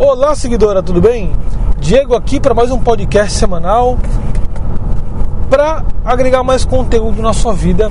Olá, 0.00 0.32
seguidora, 0.36 0.80
tudo 0.80 1.00
bem? 1.00 1.32
Diego 1.80 2.14
aqui 2.14 2.38
para 2.38 2.54
mais 2.54 2.70
um 2.70 2.78
podcast 2.78 3.36
semanal 3.36 3.98
para 5.50 5.84
agregar 6.04 6.44
mais 6.44 6.64
conteúdo 6.64 7.20
na 7.20 7.32
sua 7.32 7.52
vida 7.52 7.90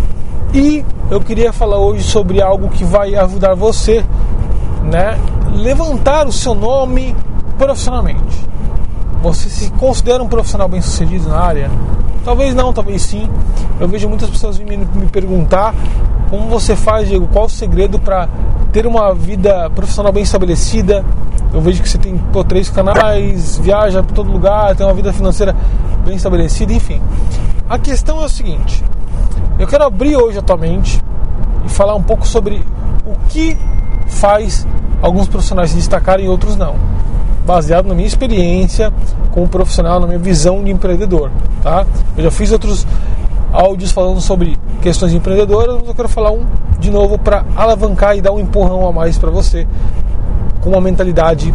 e 0.53 0.85
eu 1.11 1.19
queria 1.19 1.51
falar 1.51 1.79
hoje 1.79 2.03
sobre 2.03 2.41
algo 2.41 2.69
que 2.69 2.85
vai 2.85 3.13
ajudar 3.13 3.55
você, 3.55 4.05
né, 4.83 5.19
levantar 5.53 6.25
o 6.25 6.31
seu 6.31 6.55
nome 6.55 7.13
profissionalmente. 7.57 8.47
Você 9.27 9.49
se 9.49 9.69
considera 9.71 10.23
um 10.23 10.27
profissional 10.29 10.69
bem-sucedido 10.69 11.27
na 11.27 11.37
área? 11.37 11.69
Talvez 12.23 12.55
não, 12.55 12.71
talvez 12.71 13.01
sim. 13.01 13.29
Eu 13.77 13.85
vejo 13.85 14.07
muitas 14.07 14.29
pessoas 14.29 14.57
me, 14.57 14.77
me 14.77 15.07
perguntar 15.11 15.75
como 16.29 16.47
você 16.47 16.77
faz, 16.77 17.09
Diego, 17.09 17.27
qual 17.27 17.45
o 17.45 17.49
segredo 17.49 17.99
para 17.99 18.29
ter 18.71 18.87
uma 18.87 19.13
vida 19.13 19.69
profissional 19.71 20.13
bem 20.13 20.23
estabelecida. 20.23 21.03
Eu 21.53 21.59
vejo 21.59 21.81
que 21.81 21.89
você 21.89 21.97
tem 21.97 22.17
pô, 22.17 22.41
três 22.41 22.69
canais, 22.69 23.57
viaja 23.57 24.01
para 24.01 24.15
todo 24.15 24.31
lugar, 24.31 24.73
tem 24.77 24.85
uma 24.85 24.93
vida 24.93 25.11
financeira 25.11 25.53
bem 26.05 26.15
estabelecida, 26.15 26.71
enfim. 26.71 27.01
A 27.69 27.77
questão 27.77 28.21
é 28.21 28.25
o 28.25 28.29
seguinte: 28.29 28.81
eu 29.59 29.67
quero 29.67 29.83
abrir 29.83 30.15
hoje 30.15 30.39
atualmente 30.39 31.03
e 31.65 31.69
falar 31.69 31.95
um 31.95 32.03
pouco 32.03 32.25
sobre 32.25 32.63
o 33.05 33.13
que 33.27 33.57
faz 34.07 34.65
alguns 35.01 35.27
profissionais 35.27 35.71
se 35.71 35.75
destacarem 35.75 36.27
e 36.27 36.29
outros 36.29 36.55
não, 36.55 36.75
baseado 37.47 37.87
na 37.87 37.95
minha 37.95 38.07
experiência 38.07 38.91
como 39.31 39.47
profissional, 39.47 40.01
na 40.01 40.05
minha 40.05 40.19
visão 40.19 40.61
de 40.61 40.69
empreendedor, 40.69 41.31
tá? 41.63 41.85
Eu 42.17 42.25
já 42.25 42.31
fiz 42.31 42.51
outros 42.51 42.85
áudios 43.53 43.91
falando 43.91 44.19
sobre 44.19 44.57
questões 44.81 45.13
empreendedoras, 45.13 45.77
mas 45.77 45.87
eu 45.87 45.95
quero 45.95 46.09
falar 46.09 46.31
um 46.31 46.45
de 46.77 46.91
novo 46.91 47.17
para 47.17 47.45
alavancar 47.55 48.17
e 48.17 48.21
dar 48.21 48.33
um 48.33 48.39
empurrão 48.39 48.85
a 48.85 48.91
mais 48.91 49.17
para 49.17 49.31
você 49.31 49.65
com 50.59 50.71
uma 50.71 50.81
mentalidade 50.81 51.53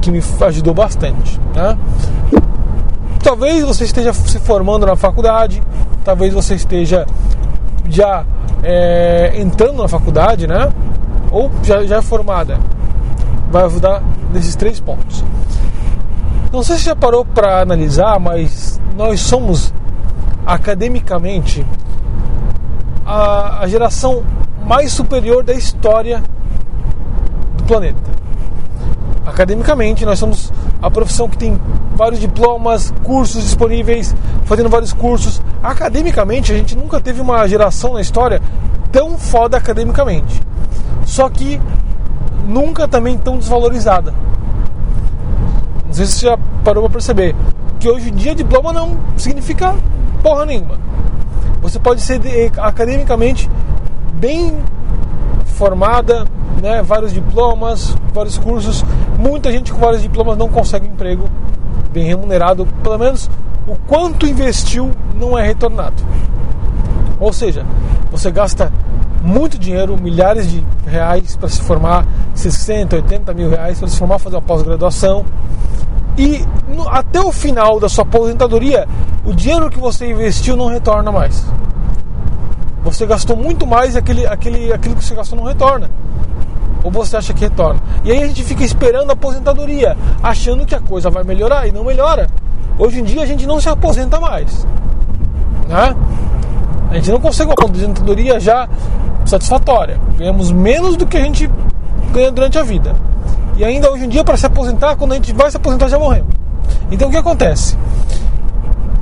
que 0.00 0.10
me 0.10 0.20
ajudou 0.40 0.74
bastante. 0.74 1.40
Né? 1.54 1.78
Talvez 3.22 3.64
você 3.64 3.84
esteja 3.84 4.12
se 4.12 4.38
formando 4.40 4.84
na 4.84 4.96
faculdade, 4.96 5.62
talvez 6.04 6.34
você 6.34 6.56
esteja 6.56 7.06
já 7.88 8.24
é, 8.62 9.32
entrando 9.36 9.80
na 9.80 9.88
faculdade, 9.88 10.46
né? 10.46 10.70
Ou 11.30 11.50
já, 11.62 11.84
já 11.84 11.96
é 11.98 12.02
formada. 12.02 12.58
Vai 13.54 13.66
ajudar 13.66 14.02
nesses 14.32 14.56
três 14.56 14.80
pontos. 14.80 15.24
Não 16.52 16.64
sei 16.64 16.76
se 16.76 16.86
já 16.86 16.96
parou 16.96 17.24
para 17.24 17.60
analisar, 17.60 18.18
mas 18.18 18.80
nós 18.96 19.20
somos 19.20 19.72
academicamente 20.44 21.64
a, 23.06 23.60
a 23.60 23.68
geração 23.68 24.24
mais 24.66 24.90
superior 24.92 25.44
da 25.44 25.52
história 25.54 26.20
do 27.56 27.62
planeta. 27.62 28.02
Academicamente, 29.24 30.04
nós 30.04 30.18
somos 30.18 30.52
a 30.82 30.90
profissão 30.90 31.28
que 31.28 31.38
tem 31.38 31.56
vários 31.94 32.18
diplomas, 32.18 32.92
cursos 33.04 33.44
disponíveis, 33.44 34.16
fazendo 34.46 34.68
vários 34.68 34.92
cursos. 34.92 35.40
Academicamente, 35.62 36.50
a 36.50 36.56
gente 36.56 36.76
nunca 36.76 37.00
teve 37.00 37.20
uma 37.20 37.46
geração 37.46 37.92
na 37.92 38.00
história 38.00 38.42
tão 38.90 39.16
foda 39.16 39.56
academicamente. 39.56 40.42
Só 41.06 41.28
que 41.28 41.60
nunca 42.46 42.86
também 42.86 43.16
tão 43.18 43.38
desvalorizada. 43.38 44.14
Não 45.86 45.92
sei 45.92 46.06
se 46.06 46.12
você 46.12 46.26
já 46.26 46.38
parou 46.64 46.84
para 46.84 46.92
perceber 46.92 47.34
que 47.78 47.88
hoje 47.88 48.10
em 48.10 48.14
dia 48.14 48.34
diploma 48.34 48.72
não 48.72 48.98
significa 49.16 49.74
porra 50.22 50.46
nenhuma. 50.46 50.78
Você 51.62 51.78
pode 51.78 52.00
ser 52.00 52.20
academicamente 52.58 53.48
bem 54.14 54.54
formada, 55.46 56.26
né, 56.60 56.82
vários 56.82 57.12
diplomas, 57.12 57.96
vários 58.12 58.38
cursos. 58.38 58.84
Muita 59.18 59.50
gente 59.52 59.72
com 59.72 59.78
vários 59.78 60.02
diplomas 60.02 60.36
não 60.36 60.48
consegue 60.48 60.86
emprego 60.86 61.28
bem 61.92 62.04
remunerado, 62.04 62.66
pelo 62.82 62.98
menos 62.98 63.30
o 63.66 63.76
quanto 63.86 64.26
investiu 64.26 64.90
não 65.18 65.38
é 65.38 65.46
retornado. 65.46 66.02
Ou 67.20 67.32
seja, 67.32 67.64
você 68.10 68.30
gasta 68.30 68.72
muito 69.22 69.58
dinheiro, 69.58 69.96
milhares 70.00 70.50
de 70.50 70.62
reais 70.86 71.36
para 71.36 71.48
se 71.48 71.62
formar, 71.62 72.04
60, 72.34 72.96
80 72.96 73.34
mil 73.34 73.50
reais 73.50 73.78
para 73.78 73.88
se 73.88 73.96
formar, 73.96 74.18
fazer 74.18 74.36
uma 74.36 74.42
pós-graduação 74.42 75.24
e 76.16 76.44
no, 76.68 76.88
até 76.88 77.20
o 77.20 77.32
final 77.32 77.80
da 77.80 77.88
sua 77.88 78.02
aposentadoria, 78.02 78.86
o 79.24 79.32
dinheiro 79.32 79.68
que 79.68 79.78
você 79.78 80.10
investiu 80.10 80.56
não 80.56 80.66
retorna 80.66 81.10
mais. 81.10 81.44
Você 82.84 83.06
gastou 83.06 83.36
muito 83.36 83.66
mais 83.66 83.94
e 83.94 83.98
aquele, 83.98 84.26
aquele, 84.26 84.72
aquilo 84.72 84.94
que 84.94 85.04
você 85.04 85.14
gastou 85.14 85.38
não 85.38 85.46
retorna. 85.46 85.90
Ou 86.84 86.90
você 86.90 87.16
acha 87.16 87.32
que 87.32 87.40
retorna. 87.40 87.80
E 88.04 88.12
aí 88.12 88.22
a 88.22 88.26
gente 88.26 88.44
fica 88.44 88.62
esperando 88.62 89.10
a 89.10 89.14
aposentadoria, 89.14 89.96
achando 90.22 90.66
que 90.66 90.74
a 90.74 90.80
coisa 90.80 91.10
vai 91.10 91.24
melhorar 91.24 91.66
e 91.66 91.72
não 91.72 91.82
melhora. 91.82 92.28
Hoje 92.78 93.00
em 93.00 93.04
dia 93.04 93.22
a 93.22 93.26
gente 93.26 93.46
não 93.46 93.60
se 93.60 93.68
aposenta 93.68 94.20
mais. 94.20 94.66
Né? 95.66 95.96
A 96.90 96.94
gente 96.94 97.10
não 97.10 97.20
consegue 97.20 97.50
uma 97.50 97.54
aposentadoria 97.54 98.38
já 98.38 98.68
satisfatória. 99.24 99.98
Ganhamos 100.16 100.52
menos 100.52 100.96
do 100.96 101.06
que 101.06 101.16
a 101.16 101.22
gente 101.22 101.50
durante 102.32 102.58
a 102.58 102.62
vida. 102.62 102.94
E 103.56 103.64
ainda 103.64 103.90
hoje 103.90 104.04
em 104.04 104.08
dia, 104.08 104.24
para 104.24 104.36
se 104.36 104.46
aposentar, 104.46 104.96
quando 104.96 105.12
a 105.12 105.14
gente 105.16 105.32
vai 105.32 105.50
se 105.50 105.56
aposentar, 105.56 105.88
já 105.88 105.98
morremos. 105.98 106.32
Então 106.90 107.08
o 107.08 107.10
que 107.10 107.16
acontece? 107.16 107.76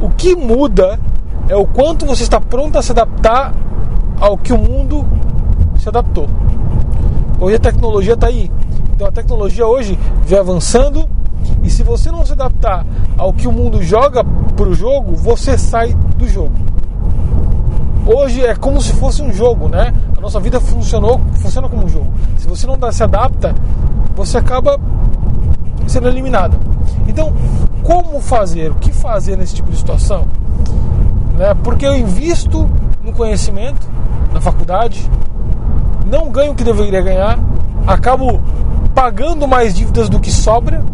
O 0.00 0.08
que 0.10 0.34
muda 0.34 0.98
é 1.48 1.56
o 1.56 1.66
quanto 1.66 2.06
você 2.06 2.22
está 2.22 2.40
pronto 2.40 2.78
a 2.78 2.82
se 2.82 2.92
adaptar 2.92 3.52
ao 4.20 4.36
que 4.38 4.52
o 4.52 4.58
mundo 4.58 5.06
se 5.78 5.88
adaptou. 5.88 6.28
Hoje 7.40 7.56
a 7.56 7.58
tecnologia 7.58 8.14
está 8.14 8.28
aí. 8.28 8.50
Então 8.94 9.06
a 9.06 9.12
tecnologia 9.12 9.66
hoje 9.66 9.98
vem 10.24 10.38
avançando 10.38 11.08
e 11.62 11.70
se 11.70 11.82
você 11.82 12.10
não 12.10 12.24
se 12.24 12.32
adaptar 12.32 12.86
ao 13.18 13.32
que 13.32 13.48
o 13.48 13.52
mundo 13.52 13.82
joga 13.82 14.24
para 14.24 14.68
o 14.68 14.74
jogo, 14.74 15.14
você 15.14 15.58
sai 15.58 15.94
do 16.16 16.26
jogo. 16.28 16.54
Hoje 18.06 18.44
é 18.44 18.54
como 18.54 18.80
se 18.80 18.92
fosse 18.94 19.22
um 19.22 19.32
jogo, 19.32 19.68
né? 19.68 19.92
Nossa 20.22 20.38
vida 20.38 20.60
funcionou, 20.60 21.21
funciona 21.34 21.69
como 21.69 21.84
um 21.84 21.88
jogo. 21.88 22.12
Se 22.38 22.47
você 22.47 22.65
não 22.65 22.78
se 22.93 23.03
adapta, 23.03 23.53
você 24.15 24.38
acaba 24.38 24.78
sendo 25.88 26.06
eliminado. 26.06 26.56
Então, 27.09 27.33
como 27.83 28.21
fazer? 28.21 28.71
O 28.71 28.77
que 28.77 28.93
fazer 28.93 29.37
nesse 29.37 29.56
tipo 29.56 29.69
de 29.69 29.77
situação? 29.77 30.25
Né? 31.37 31.53
Porque 31.65 31.84
eu 31.84 31.97
invisto 31.97 32.71
no 33.03 33.12
conhecimento 33.12 33.84
na 34.33 34.41
faculdade, 34.41 35.10
não 36.06 36.31
ganho 36.31 36.53
o 36.53 36.54
que 36.54 36.62
deveria 36.62 37.03
ganhar, 37.03 37.37
acabo 37.84 38.41
pagando 38.94 39.49
mais 39.49 39.75
dívidas 39.75 40.09
do 40.09 40.21
que 40.21 40.31
sobra. 40.31 40.84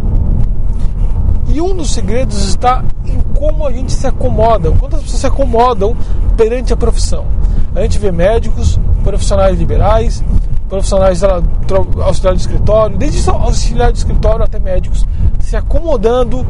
E 1.48 1.60
um 1.60 1.76
dos 1.76 1.90
segredos 1.90 2.48
está 2.48 2.82
em 3.04 3.20
como 3.34 3.66
a 3.66 3.72
gente 3.72 3.92
se 3.92 4.06
acomoda, 4.06 4.70
quantas 4.72 5.02
pessoas 5.02 5.20
se 5.20 5.26
acomodam 5.26 5.94
perante 6.34 6.72
a 6.72 6.76
profissão. 6.78 7.26
A 7.78 7.82
gente 7.82 7.96
vê 8.00 8.10
médicos, 8.10 8.76
profissionais 9.04 9.56
liberais, 9.56 10.24
profissionais 10.68 11.22
auxiliar 11.22 12.34
de 12.34 12.40
escritório, 12.40 12.98
desde 12.98 13.30
auxiliar 13.30 13.92
de 13.92 13.98
escritório 13.98 14.44
até 14.44 14.58
médicos, 14.58 15.06
se 15.38 15.54
acomodando 15.54 16.44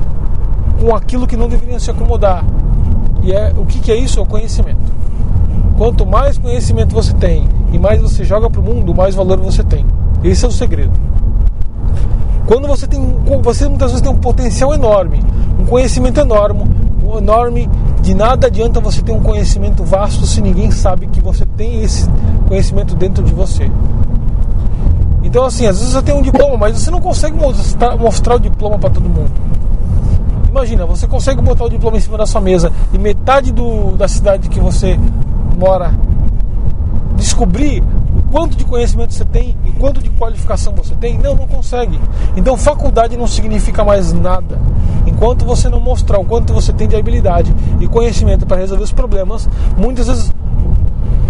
com 0.81 0.97
aquilo 0.97 1.27
que 1.27 1.37
não 1.37 1.47
deveriam 1.47 1.79
se 1.79 1.91
acomodar. 1.91 2.43
E 3.23 3.31
é 3.31 3.53
o 3.55 3.67
que, 3.67 3.79
que 3.79 3.93
é 3.93 3.97
isso? 3.97 4.19
É 4.19 4.23
o 4.23 4.25
conhecimento. 4.25 4.81
Quanto 5.77 6.07
mais 6.07 6.39
conhecimento 6.39 6.95
você 6.95 7.13
tem 7.13 7.47
e 7.75 7.79
mais 7.79 8.01
você 8.01 8.25
joga 8.25 8.49
para 8.49 8.63
o 8.63 8.65
mundo, 8.65 8.95
mais 8.95 9.15
valor 9.15 9.37
você 9.37 9.63
tem. 9.63 9.85
Esse 10.25 10.47
é 10.47 10.49
o 10.49 10.51
segredo. 10.51 10.99
Quando 12.47 12.67
você 12.67 12.87
tem, 12.87 12.99
você 13.43 13.69
muitas 13.69 13.91
vezes 13.91 14.01
tem 14.01 14.11
um 14.11 14.17
potencial 14.17 14.73
enorme, 14.73 15.21
um 15.61 15.67
conhecimento 15.67 16.21
enorme, 16.21 16.65
enorme, 17.19 17.69
de 18.09 18.15
nada 18.15 18.47
adianta 18.47 18.81
você 18.81 19.03
ter 19.03 19.13
um 19.13 19.21
conhecimento 19.21 19.85
vasto 19.85 20.25
se 20.25 20.41
ninguém 20.41 20.71
sabe 20.71 21.07
que 21.09 21.21
você 21.21 21.45
tem 21.45 21.83
esse 21.83 22.09
conhecimento 22.49 22.97
dentro 22.97 23.23
de 23.23 23.35
você. 23.35 23.71
Então, 25.23 25.45
assim, 25.45 25.67
às 25.67 25.77
vezes 25.77 25.93
você 25.93 26.01
tem 26.01 26.15
um 26.15 26.23
diploma, 26.23 26.57
mas 26.57 26.81
você 26.81 26.91
não 26.91 27.03
consegue 27.03 27.37
mostrar, 27.37 27.99
mostrar 27.99 28.37
o 28.37 28.41
diploma 28.41 28.79
para 28.79 28.89
todo 28.89 29.07
mundo. 29.11 29.31
Imagina, 30.49 30.87
você 30.87 31.07
consegue 31.07 31.43
botar 31.43 31.67
o 31.67 31.69
diploma 31.69 31.99
em 31.99 32.01
cima 32.01 32.17
da 32.17 32.25
sua 32.25 32.41
mesa 32.41 32.73
e 32.95 32.97
metade 32.97 33.53
do, 33.53 33.93
da 33.95 34.09
cidade 34.09 34.49
que 34.49 34.59
você 34.59 34.99
mora 35.59 35.93
descobrir 37.15 37.85
quanto 38.31 38.57
de 38.57 38.65
conhecimento 38.65 39.15
você 39.15 39.25
tem 39.25 39.57
e 39.65 39.71
quanto 39.73 40.03
de 40.03 40.11
qualificação 40.11 40.75
você 40.75 40.95
tem? 40.95 41.19
Não, 41.19 41.35
não 41.35 41.47
consegue. 41.47 41.99
Então, 42.37 42.57
faculdade 42.57 43.17
não 43.17 43.27
significa 43.27 43.85
mais 43.85 44.13
nada. 44.13 44.59
Enquanto 45.07 45.45
você 45.45 45.69
não 45.69 45.81
mostrar 45.81 46.19
o 46.19 46.25
quanto 46.25 46.53
você 46.53 46.73
tem 46.73 46.87
de 46.87 46.97
habilidade 46.97 47.55
e 47.81 47.87
conhecimento 47.87 48.47
para 48.47 48.59
resolver 48.59 48.85
os 48.85 48.93
problemas, 48.93 49.49
muitas 49.77 50.07
vezes 50.07 50.33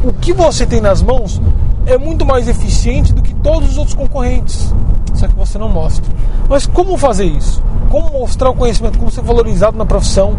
o 0.05 0.13
que 0.13 0.33
você 0.33 0.67
tem 0.67 0.81
nas 0.81 1.03
mãos 1.03 1.41
é 1.87 1.97
muito 1.97 2.25
mais 2.27 2.49
eficiente 2.49 3.13
do 3.13 3.23
que 3.23 3.35
todos 3.35 3.71
os 3.71 3.79
outros 3.79 3.97
concorrentes. 3.97 4.75
Só 5.15 5.27
que 5.27 5.35
você 5.35 5.59
não 5.59 5.69
mostra. 5.69 6.05
Mas 6.49 6.67
como 6.67 6.97
fazer 6.97 7.25
isso? 7.25 7.63
Como 7.91 8.11
mostrar 8.11 8.51
o 8.51 8.55
conhecimento, 8.55 8.99
como 8.99 9.11
ser 9.11 9.23
valorizado 9.23 9.77
na 9.77 9.87
profissão, 9.87 10.37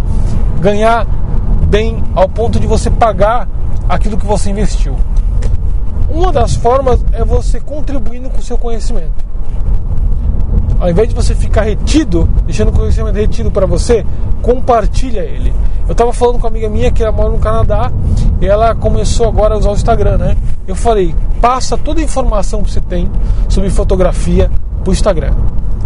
ganhar 0.60 1.06
bem 1.68 2.04
ao 2.16 2.30
ponto 2.30 2.60
de 2.60 2.68
você 2.68 2.90
pagar 2.90 3.48
aquilo 3.88 4.18
que 4.18 4.26
você 4.26 4.50
investiu? 4.50 4.96
Uma 6.10 6.32
das 6.32 6.56
formas 6.56 7.00
é 7.14 7.24
você 7.24 7.60
contribuindo 7.60 8.30
com 8.30 8.40
o 8.40 8.44
seu 8.44 8.58
conhecimento. 8.58 9.30
Ao 10.80 10.90
invés 10.90 11.10
de 11.10 11.16
você 11.16 11.36
ficar 11.36 11.64
retido, 11.64 12.28
deixando 12.46 12.70
o 12.70 12.72
conhecimento 12.72 13.16
retido 13.16 13.52
para 13.52 13.66
você, 13.66 14.06
compartilha 14.42 15.20
ele. 15.20 15.54
Eu 15.88 15.92
estava 15.92 16.14
falando 16.14 16.40
com 16.40 16.48
uma 16.48 16.50
amiga 16.50 16.70
minha 16.70 16.92
que 16.92 17.04
mora 17.12 17.30
no 17.30 17.40
Canadá 17.40 17.92
e 18.40 18.48
ela 18.48 18.74
começou 18.74 19.28
agora 19.28 19.56
a 19.56 19.58
usar 19.58 19.72
o 19.72 19.74
Instagram, 19.74 20.18
né? 20.18 20.38
Eu 20.68 20.76
falei, 20.76 21.14
passa 21.42 21.78
toda 21.78 22.00
a 22.00 22.04
informação 22.04 22.64
que 22.64 22.72
você 22.72 22.80
tem 22.80 23.10
sobre 23.48 23.70
fotografia 23.70 24.50
para 24.84 24.90
o 24.90 24.94
Instagram. 24.94 25.34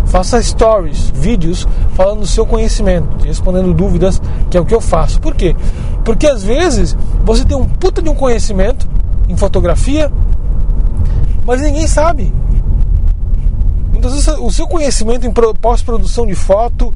Faça 0.06 0.42
stories, 0.42 1.10
vídeos 1.16 1.68
falando 1.94 2.20
do 2.20 2.28
seu 2.28 2.46
conhecimento, 2.46 3.26
respondendo 3.26 3.74
dúvidas, 3.74 4.22
que 4.50 4.58
é 4.58 4.62
o 4.62 4.66
que 4.66 4.76
eu 4.76 4.82
faço. 4.82 5.20
Por 5.20 5.34
quê? 5.34 5.56
Porque 6.04 6.28
às 6.28 6.44
vezes 6.44 6.96
você 7.24 7.44
tem 7.44 7.58
um 7.58 7.66
puta 7.66 8.02
de 8.02 8.10
um 8.10 8.16
conhecimento 8.16 8.88
em 9.34 9.38
fotografia, 9.38 10.12
mas 11.46 11.62
ninguém 11.62 11.88
sabe. 11.88 12.34
Muitas 13.92 14.14
vezes 14.14 14.28
o 14.40 14.52
seu 14.52 14.68
conhecimento 14.68 15.26
em 15.26 15.34
pós-produção 15.60 16.26
de 16.26 16.36
foto, 16.36 16.94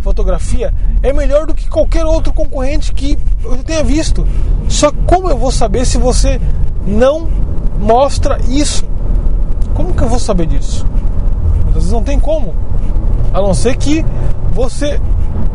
fotografia, 0.00 0.72
é 1.02 1.12
melhor 1.12 1.46
do 1.46 1.54
que 1.54 1.68
qualquer 1.68 2.04
outro 2.04 2.32
concorrente 2.32 2.92
que 2.92 3.18
eu 3.44 3.62
tenha 3.62 3.84
visto. 3.84 4.26
Só 4.68 4.90
como 5.06 5.30
eu 5.30 5.38
vou 5.38 5.52
saber 5.52 5.84
se 5.86 5.98
você 5.98 6.40
não 6.86 7.28
mostra 7.78 8.38
isso? 8.48 8.84
Como 9.74 9.94
que 9.94 10.02
eu 10.02 10.08
vou 10.08 10.18
saber 10.18 10.46
disso? 10.46 10.86
Muitas 11.64 11.74
vezes 11.74 11.92
não 11.92 12.02
tem 12.02 12.18
como. 12.18 12.54
A 13.32 13.40
não 13.40 13.52
ser 13.52 13.76
que 13.76 14.04
você 14.52 15.00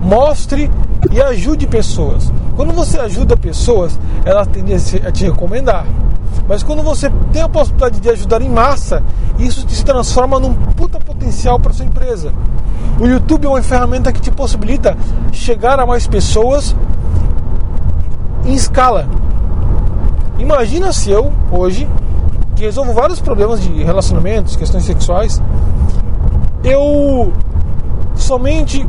mostre 0.01 0.69
e 1.11 1.21
ajude 1.21 1.65
pessoas. 1.65 2.31
Quando 2.55 2.73
você 2.73 2.99
ajuda 2.99 3.35
pessoas, 3.35 3.99
ela 4.23 4.45
tende 4.45 4.73
a 4.73 5.11
te 5.11 5.25
recomendar. 5.25 5.85
Mas 6.51 6.63
quando 6.63 6.83
você 6.83 7.09
tem 7.31 7.41
a 7.41 7.47
possibilidade 7.47 8.01
de 8.01 8.09
ajudar 8.09 8.41
em 8.41 8.49
massa, 8.49 9.01
isso 9.39 9.65
se 9.69 9.85
transforma 9.85 10.37
num 10.37 10.53
puta 10.53 10.99
potencial 10.99 11.57
para 11.57 11.71
sua 11.71 11.85
empresa. 11.85 12.33
O 12.99 13.07
YouTube 13.07 13.45
é 13.45 13.47
uma 13.47 13.61
ferramenta 13.61 14.11
que 14.11 14.19
te 14.19 14.29
possibilita 14.29 14.97
chegar 15.31 15.79
a 15.79 15.85
mais 15.85 16.07
pessoas 16.07 16.75
em 18.43 18.53
escala. 18.53 19.07
Imagina 20.39 20.91
se 20.91 21.09
eu, 21.09 21.31
hoje, 21.49 21.87
que 22.53 22.63
resolvo 22.63 22.91
vários 22.91 23.21
problemas 23.21 23.61
de 23.61 23.81
relacionamentos, 23.81 24.57
questões 24.57 24.83
sexuais, 24.83 25.41
eu 26.65 27.31
somente 28.13 28.85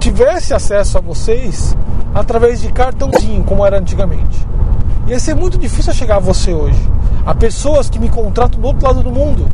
tivesse 0.00 0.52
acesso 0.52 0.98
a 0.98 1.00
vocês 1.00 1.76
através 2.12 2.60
de 2.60 2.72
cartãozinho, 2.72 3.44
como 3.44 3.64
era 3.64 3.78
antigamente. 3.78 4.49
Ia 5.10 5.18
ser 5.18 5.34
muito 5.34 5.58
difícil 5.58 5.92
chegar 5.92 6.16
a 6.16 6.20
você 6.20 6.54
hoje. 6.54 6.78
A 7.26 7.34
pessoas 7.34 7.90
que 7.90 7.98
me 7.98 8.08
contratam 8.08 8.60
do 8.60 8.66
outro 8.68 8.86
lado 8.86 9.02
do 9.02 9.10
mundo. 9.10 9.44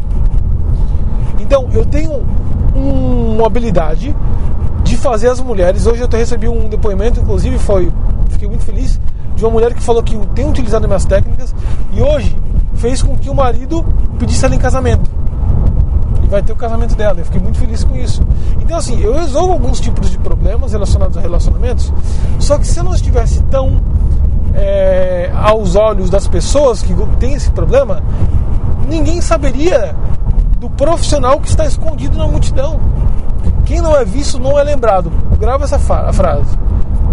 Então, 1.40 1.70
eu 1.72 1.82
tenho 1.86 2.12
uma 2.74 3.46
habilidade 3.46 4.14
de 4.84 4.96
fazer 4.98 5.30
as 5.30 5.40
mulheres. 5.40 5.86
Hoje 5.86 6.02
eu 6.02 6.08
recebi 6.08 6.46
um 6.46 6.68
depoimento, 6.68 7.20
inclusive 7.20 7.58
foi, 7.58 7.90
fiquei 8.28 8.46
muito 8.46 8.64
feliz, 8.64 9.00
de 9.34 9.44
uma 9.44 9.50
mulher 9.50 9.72
que 9.72 9.82
falou 9.82 10.02
que 10.02 10.14
tem 10.34 10.46
utilizado 10.46 10.86
minhas 10.86 11.06
técnicas 11.06 11.54
e 11.90 12.02
hoje 12.02 12.36
fez 12.74 13.02
com 13.02 13.16
que 13.16 13.30
o 13.30 13.34
marido 13.34 13.82
pedisse 14.18 14.44
ela 14.44 14.54
em 14.54 14.58
casamento. 14.58 15.10
E 16.22 16.28
vai 16.28 16.42
ter 16.42 16.52
o 16.52 16.56
casamento 16.56 16.94
dela. 16.94 17.20
Eu 17.20 17.24
fiquei 17.24 17.40
muito 17.40 17.58
feliz 17.58 17.82
com 17.82 17.96
isso. 17.96 18.22
Então, 18.60 18.76
assim, 18.76 19.00
eu 19.00 19.14
resolvo 19.14 19.54
alguns 19.54 19.80
tipos 19.80 20.10
de 20.10 20.18
problemas 20.18 20.72
relacionados 20.72 21.16
a 21.16 21.20
relacionamentos, 21.22 21.90
só 22.38 22.58
que 22.58 22.66
se 22.66 22.78
eu 22.78 22.84
não 22.84 22.94
estivesse 22.94 23.42
tão 23.44 23.80
é, 24.56 25.30
aos 25.34 25.76
olhos 25.76 26.08
das 26.08 26.26
pessoas 26.26 26.82
que 26.82 26.94
têm 27.20 27.34
esse 27.34 27.50
problema, 27.50 28.02
ninguém 28.88 29.20
saberia 29.20 29.94
do 30.58 30.70
profissional 30.70 31.38
que 31.38 31.48
está 31.48 31.66
escondido 31.66 32.16
na 32.16 32.26
multidão. 32.26 32.80
Quem 33.66 33.80
não 33.80 33.94
é 33.94 34.04
visto 34.04 34.38
não 34.38 34.58
é 34.58 34.64
lembrado. 34.64 35.12
Grava 35.38 35.64
essa 35.64 35.78
frase. 35.78 36.56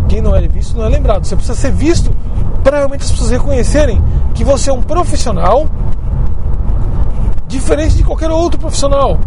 Quem 0.07 0.21
não 0.21 0.35
é 0.35 0.47
visto 0.47 0.77
não 0.77 0.85
é 0.85 0.89
lembrado. 0.89 1.25
Você 1.25 1.35
precisa 1.35 1.57
ser 1.57 1.71
visto 1.71 2.11
para 2.63 2.77
realmente 2.77 3.03
as 3.03 3.11
pessoas 3.11 3.31
reconhecerem 3.31 4.01
que 4.33 4.43
você 4.43 4.69
é 4.69 4.73
um 4.73 4.81
profissional 4.81 5.67
diferente 7.47 7.95
de 7.95 8.03
qualquer 8.03 8.31
outro 8.31 8.59
profissional. 8.59 9.17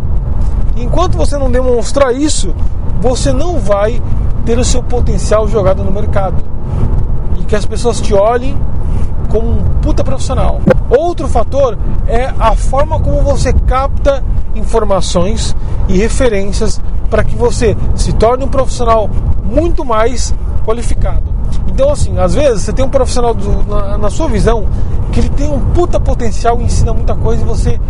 Enquanto 0.77 1.17
você 1.17 1.37
não 1.37 1.51
demonstrar 1.51 2.15
isso, 2.15 2.55
você 3.01 3.33
não 3.33 3.59
vai 3.59 4.01
ter 4.45 4.59
o 4.59 4.65
seu 4.65 4.83
potencial 4.83 5.47
jogado 5.49 5.85
no 5.85 5.91
mercado 5.91 6.56
que 7.47 7.57
as 7.57 7.65
pessoas 7.65 8.01
te 8.01 8.15
olhem 8.15 8.57
como 9.29 9.51
um 9.51 9.65
puta 9.83 10.05
profissional. 10.05 10.61
Outro 10.89 11.29
fator 11.29 11.77
é 12.07 12.33
a 12.39 12.55
forma 12.55 12.99
como 13.01 13.21
você 13.23 13.53
capta 13.53 14.23
informações 14.55 15.55
e 15.89 15.97
referências 15.97 16.81
para 17.11 17.23
que 17.23 17.37
você 17.37 17.77
se 17.95 18.13
torne 18.13 18.45
um 18.45 18.49
profissional 18.49 19.09
muito 19.45 19.85
mais 19.85 20.35
qualificado. 20.65 21.23
Então, 21.69 21.91
assim, 21.91 22.19
às 22.19 22.35
vezes 22.35 22.63
você 22.63 22.73
tem 22.73 22.85
um 22.85 22.89
profissional 22.89 23.35
do, 23.35 23.63
na, 23.69 23.99
na, 23.99 24.11
sua 24.11 24.29
visão 24.29 24.67
que 25.13 25.21
ele 25.21 25.29
tem 25.31 25.51
um 25.51 25.61
puta 25.73 26.01
potencial 26.01 26.61
ensina 26.61 26.93
muita 26.93 27.15
coisa 27.15 27.43
e 27.43 27.45
você 27.45 27.81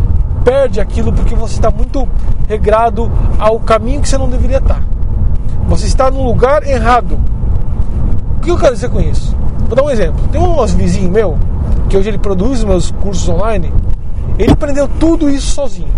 perde 0.44 0.80
aquilo 0.80 1.12
porque 1.12 1.34
você 1.34 1.54
está 1.54 1.70
muito 1.70 2.06
regrado 2.48 3.10
ao 3.38 3.58
caminho 3.60 4.00
que 4.00 4.08
você 4.08 4.18
não 4.18 4.28
deveria 4.28 4.58
estar. 4.58 4.82
Você 5.68 5.86
está 5.86 6.10
no 6.10 6.22
lugar 6.22 6.66
errado. 6.66 7.18
O 8.36 8.40
que 8.40 8.50
eu 8.50 8.58
quero 8.58 8.74
dizer 8.74 8.90
com 8.90 9.00
isso? 9.00 9.34
Vou 9.66 9.74
dar 9.74 9.82
um 9.82 9.90
exemplo. 9.90 10.28
Tem 10.28 10.40
um 10.40 10.64
vizinho 10.66 11.10
meu, 11.10 11.38
que 11.88 11.96
hoje 11.96 12.08
ele 12.08 12.18
produz 12.18 12.62
meus 12.62 12.90
cursos 12.90 13.28
online, 13.28 13.72
ele 14.38 14.52
aprendeu 14.52 14.88
tudo 15.00 15.28
isso 15.28 15.48
sozinho. 15.54 15.88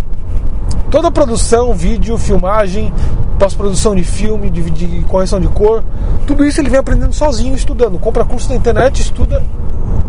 Toda 0.91 1.09
a 1.09 1.11
produção, 1.11 1.75
vídeo, 1.75 2.17
filmagem, 2.17 2.93
pós-produção 3.39 3.95
de 3.95 4.03
filme, 4.03 4.49
de, 4.49 4.71
de, 4.71 5.01
correção 5.03 5.39
de 5.39 5.49
cor, 5.49 5.85
tudo 6.27 6.45
isso 6.45 6.61
ele 6.61 6.71
vem 6.71 6.79
aprendendo 6.79 7.13
sozinho, 7.13 7.55
estudando. 7.55 7.99
Compra 7.99 8.25
curso 8.25 8.49
na 8.49 8.57
internet, 8.57 9.03
estuda 9.03 9.45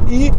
e 0.10 0.32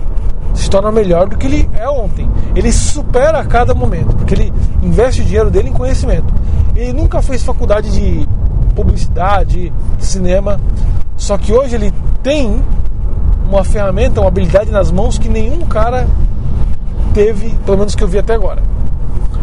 se 0.54 0.68
torna 0.70 0.90
melhor 0.90 1.28
do 1.28 1.36
que 1.36 1.46
ele 1.46 1.68
é 1.74 1.88
ontem. 1.88 2.28
Ele 2.56 2.72
supera 2.72 3.38
a 3.38 3.44
cada 3.44 3.74
momento, 3.74 4.16
porque 4.16 4.34
ele 4.34 4.52
investe 4.82 5.20
o 5.20 5.24
dinheiro 5.24 5.50
dele 5.50 5.68
em 5.68 5.72
conhecimento. 5.72 6.32
Ele 6.74 6.92
nunca 6.92 7.20
fez 7.20 7.42
faculdade 7.42 7.90
de 7.90 8.26
publicidade, 8.74 9.72
cinema, 9.98 10.58
só 11.16 11.36
que 11.36 11.52
hoje 11.52 11.74
ele 11.74 11.92
tem 12.22 12.62
uma 13.50 13.64
ferramenta, 13.64 14.20
uma 14.20 14.28
habilidade 14.28 14.70
nas 14.70 14.92
mãos 14.92 15.18
que 15.18 15.28
nenhum 15.28 15.60
cara 15.66 16.06
teve, 17.12 17.50
pelo 17.66 17.78
menos 17.78 17.94
que 17.96 18.04
eu 18.04 18.08
vi 18.08 18.18
até 18.18 18.34
agora. 18.34 18.62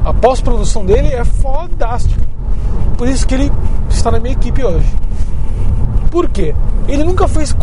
A 0.06 0.14
pós-produção 0.14 0.86
dele 0.86 1.10
é 1.10 1.26
fodástica. 1.26 2.26
Por 2.98 3.08
isso 3.08 3.28
que 3.28 3.36
ele 3.36 3.52
está 3.90 4.10
na 4.10 4.20
minha 4.20 4.34
equipe 4.34 4.64
hoje. 4.64 4.88
Por 6.10 6.30
quê? 6.30 6.56
Ele 6.88 7.04
nunca 7.04 7.28
fez 7.28 7.54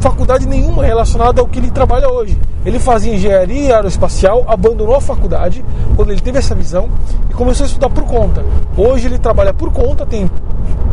faculdade 0.00 0.46
nenhuma 0.46 0.84
relacionada 0.84 1.40
ao 1.40 1.48
que 1.48 1.58
ele 1.58 1.72
trabalha 1.72 2.08
hoje. 2.08 2.38
Ele 2.64 2.78
fazia 2.78 3.12
engenharia 3.12 3.74
aeroespacial, 3.74 4.44
abandonou 4.46 4.94
a 4.94 5.00
faculdade 5.00 5.64
quando 5.96 6.12
ele 6.12 6.20
teve 6.20 6.38
essa 6.38 6.54
visão 6.54 6.88
e 7.28 7.34
começou 7.34 7.64
a 7.64 7.66
estudar 7.66 7.90
por 7.90 8.04
conta. 8.04 8.44
Hoje 8.76 9.08
ele 9.08 9.18
trabalha 9.18 9.52
por 9.52 9.72
conta, 9.72 10.06
tem 10.06 10.30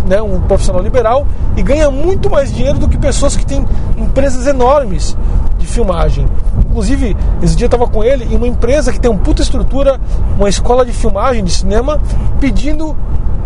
né, 0.08 0.22
um 0.22 0.42
profissional 0.42 0.82
liberal 0.82 1.28
e 1.56 1.62
ganha 1.62 1.92
muito 1.92 2.30
mais 2.30 2.54
dinheiro 2.54 2.80
do 2.80 2.88
que 2.88 2.98
pessoas 2.98 3.36
que 3.36 3.46
têm 3.46 3.66
empresas 3.98 4.48
enormes 4.48 5.16
de 5.58 5.68
filmagem. 5.68 6.26
Inclusive, 6.70 7.16
esse 7.42 7.56
dia 7.56 7.66
eu 7.66 7.68
estava 7.68 7.88
com 7.88 8.04
ele 8.04 8.26
em 8.26 8.36
uma 8.36 8.48
empresa 8.48 8.92
que 8.92 9.00
tem 9.00 9.10
uma 9.10 9.20
puta 9.20 9.42
estrutura, 9.42 10.00
uma 10.38 10.50
escola 10.50 10.86
de 10.86 10.92
filmagem 10.92 11.44
de 11.44 11.52
cinema, 11.52 12.00
pedindo 12.40 12.96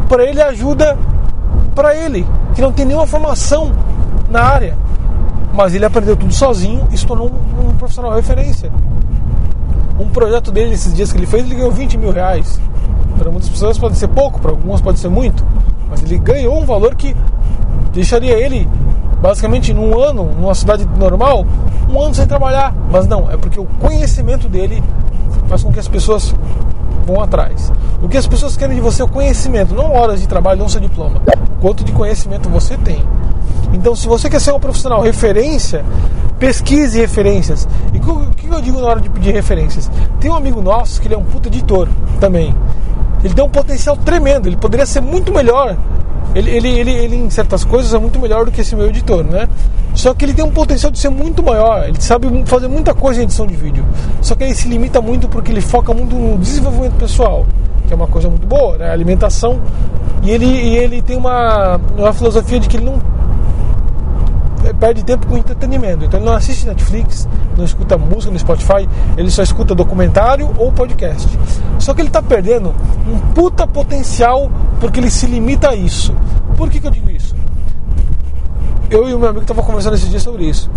para 0.07 0.23
ele 0.23 0.41
ajuda 0.41 0.97
para 1.73 1.95
ele, 1.95 2.27
que 2.53 2.61
não 2.61 2.71
tem 2.71 2.85
nenhuma 2.85 3.07
formação 3.07 3.71
na 4.29 4.41
área. 4.41 4.77
Mas 5.53 5.73
ele 5.73 5.85
aprendeu 5.85 6.15
tudo 6.15 6.33
sozinho 6.33 6.87
e 6.91 6.97
se 6.97 7.05
tornou 7.05 7.29
um, 7.29 7.69
um 7.69 7.75
profissional 7.75 8.13
referência. 8.13 8.71
Um 9.99 10.09
projeto 10.09 10.51
dele, 10.51 10.73
esses 10.73 10.93
dias 10.93 11.11
que 11.11 11.17
ele 11.17 11.27
fez, 11.27 11.45
ele 11.45 11.55
ganhou 11.55 11.71
20 11.71 11.97
mil 11.97 12.11
reais. 12.11 12.59
Para 13.21 13.29
muitas 13.29 13.49
pessoas 13.49 13.77
pode 13.77 13.99
ser 13.99 14.07
pouco, 14.07 14.41
para 14.41 14.49
algumas 14.49 14.81
pode 14.81 14.97
ser 14.97 15.07
muito. 15.07 15.45
Mas 15.87 16.01
ele 16.01 16.17
ganhou 16.17 16.59
um 16.59 16.65
valor 16.65 16.95
que 16.95 17.15
deixaria 17.93 18.33
ele, 18.33 18.67
basicamente, 19.21 19.71
num 19.75 19.95
ano, 19.99 20.23
numa 20.23 20.55
cidade 20.55 20.87
normal, 20.97 21.45
um 21.87 22.01
ano 22.01 22.15
sem 22.15 22.25
trabalhar. 22.25 22.73
Mas 22.89 23.05
não, 23.05 23.29
é 23.29 23.37
porque 23.37 23.59
o 23.59 23.65
conhecimento 23.79 24.49
dele 24.49 24.83
faz 25.47 25.61
com 25.61 25.71
que 25.71 25.79
as 25.79 25.87
pessoas 25.87 26.33
vão 27.05 27.21
atrás. 27.21 27.71
O 28.01 28.09
que 28.09 28.17
as 28.17 28.25
pessoas 28.25 28.57
querem 28.57 28.73
de 28.73 28.81
você 28.81 29.03
é 29.03 29.05
o 29.05 29.07
conhecimento, 29.07 29.75
não 29.75 29.93
horas 29.93 30.19
de 30.19 30.27
trabalho, 30.27 30.59
não 30.59 30.67
seu 30.67 30.81
diploma. 30.81 31.21
Quanto 31.61 31.83
de 31.83 31.91
conhecimento 31.91 32.49
você 32.49 32.75
tem. 32.75 33.05
Então, 33.71 33.95
se 33.95 34.07
você 34.07 34.31
quer 34.31 34.41
ser 34.41 34.51
um 34.51 34.59
profissional 34.59 34.99
referência, 34.99 35.85
pesquise 36.39 36.99
referências. 36.99 37.67
E 37.93 37.99
o 37.99 38.31
que 38.31 38.47
eu 38.47 38.61
digo 38.61 38.81
na 38.81 38.87
hora 38.87 38.99
de 38.99 39.11
pedir 39.11 39.31
referências? 39.31 39.91
Tem 40.19 40.31
um 40.31 40.35
amigo 40.35 40.59
nosso 40.59 40.99
que 40.99 41.07
ele 41.07 41.13
é 41.13 41.17
um 41.19 41.23
puta 41.23 41.49
editor 41.49 41.87
também. 42.19 42.55
Ele 43.23 43.33
tem 43.33 43.43
um 43.43 43.49
potencial 43.49 43.95
tremendo, 43.97 44.47
ele 44.47 44.57
poderia 44.57 44.85
ser 44.85 45.01
muito 45.01 45.31
melhor 45.31 45.77
Ele, 46.33 46.49
ele, 46.49 46.69
ele, 46.69 46.91
ele, 46.91 47.15
em 47.17 47.29
certas 47.29 47.63
coisas, 47.65 47.93
é 47.93 47.99
muito 47.99 48.17
melhor 48.19 48.45
do 48.45 48.51
que 48.51 48.61
esse 48.61 48.73
meu 48.75 48.87
editor, 48.87 49.23
né? 49.23 49.49
Só 49.93 50.13
que 50.13 50.23
ele 50.23 50.33
tem 50.33 50.45
um 50.45 50.51
potencial 50.51 50.89
de 50.89 50.97
ser 50.97 51.09
muito 51.09 51.43
maior. 51.43 51.83
Ele 51.87 52.01
sabe 52.01 52.27
fazer 52.45 52.69
muita 52.69 52.93
coisa 52.93 53.19
em 53.19 53.23
edição 53.23 53.45
de 53.45 53.55
vídeo. 53.55 53.85
Só 54.21 54.33
que 54.33 54.45
ele 54.45 54.55
se 54.55 54.67
limita 54.69 55.01
muito 55.01 55.27
porque 55.27 55.51
ele 55.51 55.59
foca 55.59 55.93
muito 55.93 56.15
no 56.15 56.37
desenvolvimento 56.37 56.93
pessoal, 56.93 57.45
que 57.85 57.91
é 57.93 57.95
uma 57.95 58.07
coisa 58.07 58.29
muito 58.29 58.47
boa, 58.47 58.77
né? 58.77 58.89
Alimentação. 58.89 59.59
E 60.23 60.31
ele, 60.31 60.45
e 60.45 60.77
ele 60.77 61.01
tem 61.01 61.17
uma, 61.17 61.77
uma 61.97 62.13
filosofia 62.13 62.61
de 62.61 62.69
que 62.69 62.77
ele 62.77 62.85
não 62.85 63.01
perde 64.79 65.03
tempo 65.03 65.27
com 65.27 65.37
entretenimento. 65.37 66.05
Então 66.05 66.17
ele 66.17 66.29
não 66.29 66.35
assiste 66.35 66.65
Netflix, 66.65 67.27
não 67.61 67.65
escuta 67.65 67.97
música 67.97 68.33
no 68.33 68.39
Spotify, 68.39 68.89
ele 69.15 69.29
só 69.29 69.43
escuta 69.43 69.75
documentário 69.75 70.49
ou 70.57 70.71
podcast. 70.71 71.29
Só 71.79 71.93
que 71.93 72.01
ele 72.01 72.09
está 72.09 72.21
perdendo 72.21 72.73
um 73.07 73.19
puta 73.33 73.67
potencial 73.67 74.51
porque 74.79 74.99
ele 74.99 75.11
se 75.11 75.27
limita 75.27 75.69
a 75.69 75.75
isso. 75.75 76.13
Por 76.57 76.69
que, 76.69 76.79
que 76.79 76.87
eu 76.87 76.91
digo 76.91 77.09
isso? 77.09 77.35
Eu 78.89 79.07
e 79.07 79.13
o 79.13 79.19
meu 79.19 79.29
amigo 79.29 79.43
estavam 79.43 79.63
conversando 79.63 79.93
esses 79.93 80.09
dias 80.09 80.23
sobre 80.23 80.43
isso. 80.43 80.69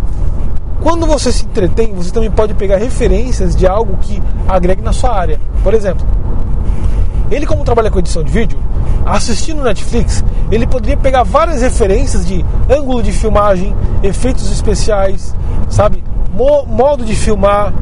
Quando 0.80 1.06
você 1.06 1.32
se 1.32 1.46
entretém, 1.46 1.94
você 1.94 2.12
também 2.12 2.30
pode 2.30 2.52
pegar 2.54 2.76
referências 2.76 3.56
de 3.56 3.66
algo 3.66 3.96
que 3.96 4.22
agregue 4.46 4.82
na 4.82 4.92
sua 4.92 5.18
área. 5.18 5.40
Por 5.62 5.72
exemplo, 5.72 6.06
ele 7.30 7.46
como 7.46 7.64
trabalha 7.64 7.90
com 7.90 7.98
edição 7.98 8.22
de 8.22 8.30
vídeo, 8.30 8.58
assistindo 9.06 9.62
Netflix, 9.62 10.22
ele 10.50 10.66
poderia 10.66 10.96
pegar 10.96 11.22
várias 11.22 11.62
referências 11.62 12.26
de 12.26 12.44
ângulo 12.68 13.02
de 13.02 13.12
filmagem, 13.12 13.74
efeitos 14.02 14.50
especiais, 14.52 15.34
sabe? 15.70 16.04
Mo 16.34 16.66
modo 16.66 17.04
de 17.04 17.14
filmar, 17.14 17.72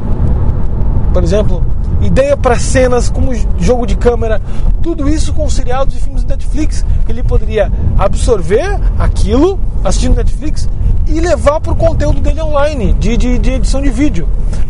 por 1.13 1.25
exemplo, 1.25 1.65
ideia 2.03 2.37
para 2.37 2.59
cenas 2.59 3.09
como 3.09 3.33
jogo 3.59 3.87
de 3.87 3.97
câmera, 3.97 4.43
tudo 4.83 5.09
isso 5.09 5.33
com 5.33 5.49
seriados 5.49 5.95
e 5.95 5.99
filmes 5.99 6.23
de 6.23 6.29
Netflix. 6.29 6.85
Ele 7.09 7.23
poderia 7.23 7.73
absorver 7.99 8.79
aquilo 8.99 9.59
assistindo 9.83 10.17
Netflix 10.17 10.69
e 11.07 11.19
levar 11.19 11.61
para 11.61 11.73
o 11.73 11.77
conteúdo 11.77 12.21
dele 12.21 12.43
online, 12.43 12.93
de, 12.93 13.17
de, 13.17 13.39
de 13.39 13.53
edição 13.53 13.81
de 13.81 13.89
vídeo. 13.89 14.29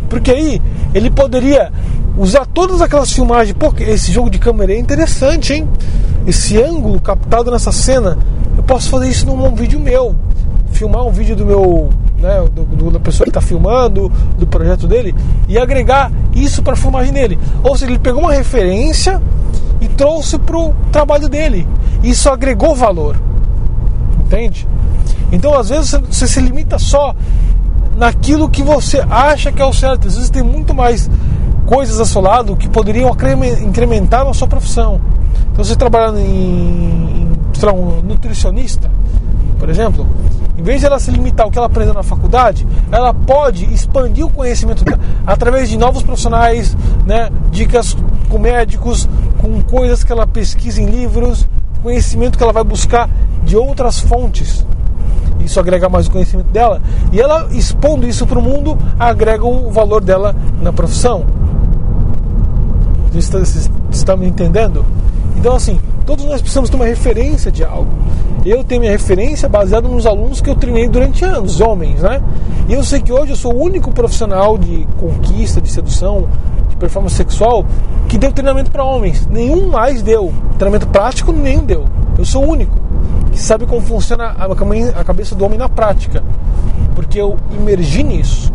Porque 0.09 0.31
aí 0.31 0.61
ele 0.93 1.09
poderia 1.09 1.71
usar 2.17 2.45
todas 2.45 2.81
aquelas 2.81 3.11
filmagens. 3.11 3.55
Pô, 3.57 3.73
esse 3.79 4.11
jogo 4.13 4.29
de 4.29 4.39
câmera 4.39 4.73
é 4.73 4.79
interessante, 4.79 5.53
hein? 5.53 5.67
Esse 6.25 6.61
ângulo 6.61 7.01
captado 7.01 7.51
nessa 7.51 7.71
cena, 7.71 8.17
eu 8.55 8.63
posso 8.63 8.89
fazer 8.89 9.09
isso 9.09 9.25
num 9.25 9.53
vídeo 9.53 9.79
meu. 9.79 10.15
Filmar 10.71 11.05
um 11.05 11.11
vídeo 11.11 11.35
do 11.35 11.45
meu, 11.45 11.89
né, 12.23 12.41
do, 12.55 12.63
do, 12.63 12.91
da 12.91 12.99
pessoa 12.99 13.25
que 13.25 13.29
está 13.29 13.41
filmando, 13.41 14.09
do 14.37 14.47
projeto 14.47 14.87
dele, 14.87 15.13
e 15.47 15.57
agregar 15.57 16.09
isso 16.33 16.63
para 16.63 16.73
a 16.73 16.77
filmagem 16.77 17.11
dele. 17.11 17.37
Ou 17.61 17.75
seja, 17.75 17.91
ele 17.91 17.99
pegou 17.99 18.21
uma 18.21 18.33
referência 18.33 19.21
e 19.81 19.87
trouxe 19.89 20.39
para 20.39 20.57
o 20.57 20.73
trabalho 20.91 21.27
dele. 21.27 21.67
Isso 22.01 22.29
agregou 22.29 22.73
valor. 22.73 23.21
Entende? 24.21 24.65
Então, 25.31 25.53
às 25.53 25.69
vezes, 25.69 25.91
você 26.09 26.27
se 26.27 26.39
limita 26.39 26.79
só 26.79 27.13
naquilo 27.97 28.49
que 28.49 28.63
você 28.63 29.03
acha 29.09 29.51
que 29.51 29.61
é 29.61 29.65
o 29.65 29.73
certo. 29.73 30.07
Às 30.07 30.15
vezes, 30.15 30.29
tem 30.29 30.41
muito 30.41 30.73
mais 30.73 31.09
coisas 31.65 31.99
ao 31.99 32.05
seu 32.05 32.21
lado 32.21 32.55
que 32.55 32.69
poderiam 32.69 33.11
incrementar 33.61 34.25
a 34.25 34.33
sua 34.33 34.47
profissão. 34.47 35.01
Então, 35.51 35.63
você 35.63 35.75
trabalhando 35.75 36.19
em, 36.19 36.23
em 36.23 37.69
um 37.73 38.01
nutricionista, 38.01 38.89
por 39.59 39.69
exemplo, 39.69 40.05
em 40.63 40.65
vez 40.65 40.79
de 40.79 40.85
ela 40.85 40.97
se 40.97 41.11
limitar 41.11 41.45
ao 41.45 41.51
que 41.51 41.57
ela 41.57 41.67
aprendeu 41.67 41.93
na 41.93 42.03
faculdade, 42.03 42.65
ela 42.89 43.13
pode 43.13 43.65
expandir 43.73 44.25
o 44.25 44.29
conhecimento 44.29 44.85
dela 44.85 44.97
através 45.27 45.67
de 45.69 45.77
novos 45.77 46.03
profissionais, 46.03 46.73
né, 47.05 47.29
dicas 47.51 47.97
com 48.29 48.39
médicos, 48.39 49.09
com 49.39 49.61
coisas 49.63 50.05
que 50.05 50.11
ela 50.13 50.25
pesquisa 50.25 50.81
em 50.81 50.85
livros, 50.85 51.45
conhecimento 51.81 52.37
que 52.37 52.43
ela 52.45 52.53
vai 52.53 52.63
buscar 52.63 53.09
de 53.43 53.57
outras 53.57 53.99
fontes. 53.99 54.65
Isso 55.41 55.59
agrega 55.59 55.89
mais 55.89 56.07
o 56.07 56.11
conhecimento 56.11 56.49
dela. 56.49 56.81
E 57.11 57.19
ela 57.19 57.49
expondo 57.51 58.07
isso 58.07 58.25
para 58.25 58.39
o 58.39 58.41
mundo, 58.41 58.77
agrega 58.97 59.45
o 59.45 59.69
valor 59.69 60.01
dela 60.01 60.33
na 60.61 60.71
profissão. 60.71 61.25
Vocês 63.11 63.69
estão 63.91 64.15
me 64.15 64.27
entendendo? 64.27 64.85
Então, 65.35 65.57
assim, 65.57 65.77
todos 66.05 66.25
nós 66.25 66.41
precisamos 66.41 66.69
ter 66.69 66.75
uma 66.75 66.85
referência 66.85 67.51
de 67.51 67.63
algo. 67.63 67.89
Eu 68.45 68.63
tenho 68.63 68.81
minha 68.81 68.91
referência 68.91 69.47
baseada 69.47 69.87
nos 69.87 70.05
alunos 70.05 70.41
que 70.41 70.49
eu 70.49 70.55
treinei 70.55 70.87
durante 70.87 71.23
anos, 71.23 71.61
homens, 71.61 72.01
né? 72.01 72.21
E 72.67 72.73
eu 72.73 72.83
sei 72.83 73.01
que 73.01 73.11
hoje 73.11 73.31
eu 73.31 73.35
sou 73.35 73.53
o 73.53 73.61
único 73.61 73.91
profissional 73.91 74.57
de 74.57 74.87
conquista, 74.99 75.61
de 75.61 75.69
sedução, 75.71 76.27
de 76.69 76.75
performance 76.75 77.15
sexual 77.15 77.65
que 78.07 78.17
deu 78.17 78.31
treinamento 78.31 78.69
para 78.69 78.83
homens. 78.83 79.25
Nenhum 79.27 79.69
mais 79.69 80.01
deu. 80.01 80.33
Treinamento 80.57 80.87
prático, 80.87 81.31
nenhum 81.31 81.65
deu. 81.65 81.85
Eu 82.17 82.25
sou 82.25 82.45
o 82.45 82.49
único 82.49 82.77
que 83.31 83.41
sabe 83.41 83.65
como 83.65 83.81
funciona 83.81 84.35
a 84.95 85.03
cabeça 85.03 85.33
do 85.33 85.43
homem 85.43 85.57
na 85.57 85.67
prática, 85.67 86.23
porque 86.95 87.19
eu 87.19 87.37
imergi 87.51 88.03
nisso. 88.03 88.53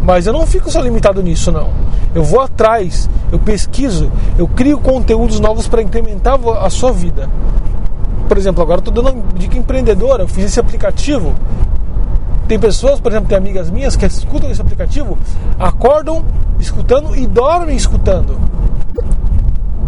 Mas 0.00 0.26
eu 0.26 0.32
não 0.32 0.46
fico 0.46 0.70
só 0.70 0.80
limitado 0.80 1.22
nisso, 1.22 1.50
não. 1.50 1.68
Eu 2.16 2.24
vou 2.24 2.40
atrás, 2.40 3.10
eu 3.30 3.38
pesquiso, 3.38 4.10
eu 4.38 4.48
crio 4.48 4.78
conteúdos 4.78 5.38
novos 5.38 5.68
para 5.68 5.82
incrementar 5.82 6.40
a 6.62 6.70
sua 6.70 6.90
vida. 6.90 7.28
Por 8.26 8.38
exemplo, 8.38 8.62
agora 8.62 8.78
estou 8.78 8.94
dando 8.94 9.10
uma 9.10 9.22
dica 9.34 9.58
empreendedora, 9.58 10.22
eu 10.22 10.28
fiz 10.28 10.46
esse 10.46 10.58
aplicativo. 10.58 11.34
Tem 12.48 12.58
pessoas, 12.58 13.00
por 13.00 13.12
exemplo, 13.12 13.28
tem 13.28 13.36
amigas 13.36 13.68
minhas 13.68 13.96
que 13.96 14.06
escutam 14.06 14.50
esse 14.50 14.62
aplicativo, 14.62 15.18
acordam 15.58 16.24
escutando 16.58 17.14
e 17.14 17.26
dormem 17.26 17.76
escutando 17.76 18.38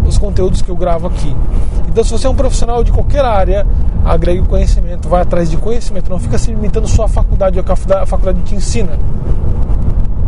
os 0.06 0.18
conteúdos 0.18 0.60
que 0.60 0.68
eu 0.68 0.76
gravo 0.76 1.06
aqui. 1.06 1.34
Então, 1.88 2.04
se 2.04 2.10
você 2.10 2.26
é 2.26 2.30
um 2.30 2.34
profissional 2.34 2.84
de 2.84 2.92
qualquer 2.92 3.24
área, 3.24 3.66
agregue 4.04 4.42
conhecimento, 4.42 5.08
vai 5.08 5.22
atrás 5.22 5.48
de 5.50 5.56
conhecimento, 5.56 6.10
não 6.10 6.18
fica 6.18 6.36
se 6.36 6.50
limitando 6.50 6.86
só 6.86 7.04
à 7.04 7.08
faculdade, 7.08 7.58
a 7.58 8.04
faculdade 8.04 8.42
te 8.42 8.54
ensina. 8.54 8.98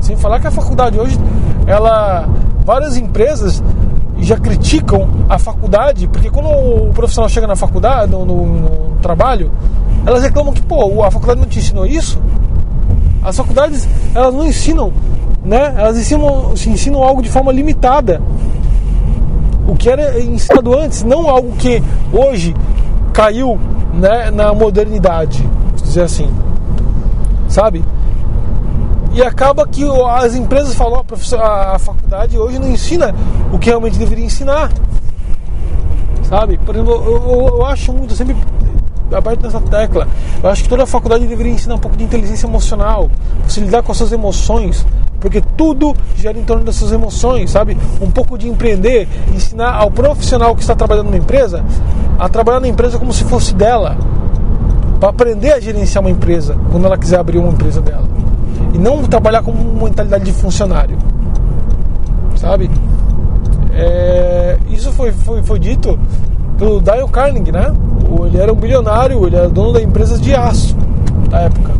Sem 0.00 0.16
falar 0.16 0.40
que 0.40 0.46
a 0.46 0.50
faculdade 0.50 0.98
hoje, 0.98 1.18
ela, 1.66 2.28
várias 2.64 2.96
empresas 2.96 3.62
já 4.18 4.36
criticam 4.36 5.08
a 5.28 5.38
faculdade, 5.38 6.06
porque 6.08 6.30
quando 6.30 6.48
o 6.48 6.92
profissional 6.92 7.28
chega 7.28 7.46
na 7.46 7.56
faculdade, 7.56 8.10
no, 8.10 8.24
no, 8.24 8.46
no 8.46 8.70
trabalho, 9.00 9.50
elas 10.06 10.22
reclamam 10.22 10.52
que, 10.52 10.62
pô, 10.62 11.02
a 11.02 11.10
faculdade 11.10 11.40
não 11.40 11.48
te 11.48 11.58
ensinou 11.58 11.86
isso? 11.86 12.20
As 13.22 13.36
faculdades, 13.36 13.88
elas 14.14 14.34
não 14.34 14.46
ensinam, 14.46 14.92
né? 15.44 15.74
Elas 15.76 15.98
ensinam, 15.98 16.52
ensinam 16.52 17.02
algo 17.02 17.22
de 17.22 17.28
forma 17.28 17.52
limitada. 17.52 18.20
O 19.66 19.74
que 19.74 19.88
era 19.88 20.20
ensinado 20.20 20.78
antes, 20.78 21.02
não 21.02 21.28
algo 21.28 21.52
que 21.52 21.82
hoje 22.12 22.54
caiu 23.12 23.58
né, 23.92 24.30
na 24.30 24.52
modernidade, 24.52 25.46
dizer 25.82 26.02
assim, 26.02 26.28
sabe? 27.48 27.84
E 29.12 29.22
acaba 29.22 29.66
que 29.66 29.84
as 30.08 30.34
empresas 30.34 30.74
falam, 30.74 31.04
a, 31.38 31.74
a 31.74 31.78
faculdade 31.78 32.38
hoje 32.38 32.58
não 32.58 32.68
ensina 32.68 33.14
o 33.52 33.58
que 33.58 33.68
realmente 33.68 33.98
deveria 33.98 34.24
ensinar. 34.24 34.70
Sabe? 36.22 36.58
Por 36.58 36.74
exemplo, 36.74 36.92
eu, 36.92 37.16
eu, 37.16 37.48
eu 37.56 37.66
acho 37.66 37.92
muito, 37.92 38.12
eu 38.12 38.16
sempre 38.16 38.36
abaixo 39.12 39.40
nessa 39.42 39.60
tecla. 39.60 40.06
Eu 40.42 40.48
acho 40.48 40.62
que 40.62 40.68
toda 40.68 40.84
a 40.84 40.86
faculdade 40.86 41.26
deveria 41.26 41.52
ensinar 41.52 41.74
um 41.74 41.78
pouco 41.78 41.96
de 41.96 42.04
inteligência 42.04 42.46
emocional, 42.46 43.10
você 43.46 43.60
lidar 43.60 43.82
com 43.82 43.90
as 43.90 43.98
suas 43.98 44.12
emoções, 44.12 44.86
porque 45.18 45.42
tudo 45.56 45.94
gira 46.16 46.38
em 46.38 46.44
torno 46.44 46.64
das 46.64 46.76
suas 46.76 46.92
emoções, 46.92 47.50
sabe? 47.50 47.76
Um 48.00 48.10
pouco 48.10 48.38
de 48.38 48.48
empreender, 48.48 49.08
ensinar 49.34 49.74
ao 49.74 49.90
profissional 49.90 50.54
que 50.54 50.62
está 50.62 50.76
trabalhando 50.76 51.06
numa 51.06 51.18
empresa 51.18 51.64
a 52.18 52.28
trabalhar 52.28 52.60
na 52.60 52.68
empresa 52.68 52.98
como 52.98 53.12
se 53.12 53.24
fosse 53.24 53.54
dela, 53.54 53.96
para 55.00 55.08
aprender 55.08 55.52
a 55.52 55.60
gerenciar 55.60 56.02
uma 56.04 56.10
empresa 56.10 56.56
quando 56.70 56.86
ela 56.86 56.96
quiser 56.96 57.18
abrir 57.18 57.38
uma 57.38 57.48
empresa 57.48 57.80
dela 57.80 58.19
e 58.72 58.78
não 58.78 59.02
trabalhar 59.04 59.42
com 59.42 59.52
mentalidade 59.52 60.24
de 60.24 60.32
funcionário, 60.32 60.96
sabe? 62.36 62.70
É, 63.72 64.58
isso 64.68 64.92
foi, 64.92 65.12
foi, 65.12 65.42
foi 65.42 65.58
dito 65.58 65.98
pelo 66.58 66.80
Dale 66.80 67.06
Carnegie, 67.08 67.52
né? 67.52 67.72
Ele 68.26 68.38
era 68.38 68.52
um 68.52 68.56
bilionário, 68.56 69.26
ele 69.26 69.36
era 69.36 69.48
dono 69.48 69.72
da 69.72 69.80
empresa 69.80 70.18
de 70.18 70.34
aço 70.34 70.76
da 71.28 71.40
época, 71.40 71.72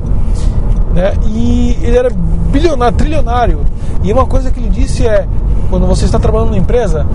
né? 0.94 1.12
E 1.26 1.76
ele 1.82 1.96
era 1.96 2.10
bilionário, 2.10 2.96
trilionário. 2.96 3.60
E 4.02 4.12
uma 4.12 4.26
coisa 4.26 4.50
que 4.50 4.58
ele 4.60 4.70
disse 4.70 5.06
é: 5.06 5.26
quando 5.68 5.86
você 5.86 6.04
está 6.04 6.18
trabalhando 6.18 6.48
numa 6.48 6.58
empresa, 6.58 7.06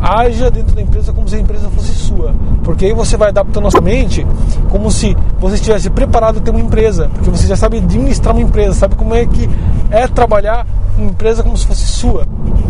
haja 0.00 0.50
dentro 0.50 0.74
da 0.74 0.82
empresa 0.82 1.12
como 1.12 1.28
se 1.28 1.36
a 1.36 1.38
empresa 1.38 1.68
fosse 1.70 1.92
sua. 1.92 2.34
Porque 2.64 2.86
aí 2.86 2.92
você 2.92 3.16
vai 3.16 3.28
adaptando 3.28 3.66
a 3.68 3.70
sua 3.70 3.80
mente 3.80 4.26
como 4.70 4.90
se 4.90 5.16
você 5.38 5.56
estivesse 5.56 5.90
preparado 5.90 6.38
a 6.38 6.40
ter 6.40 6.50
uma 6.50 6.60
empresa. 6.60 7.10
Porque 7.14 7.30
você 7.30 7.46
já 7.46 7.56
sabe 7.56 7.78
administrar 7.78 8.34
uma 8.34 8.42
empresa, 8.42 8.74
sabe 8.74 8.94
como 8.94 9.14
é 9.14 9.26
que 9.26 9.48
é 9.90 10.06
trabalhar 10.06 10.66
uma 10.96 11.10
empresa 11.10 11.42
como 11.42 11.56
se 11.56 11.66
fosse 11.66 11.86
sua. 11.86 12.26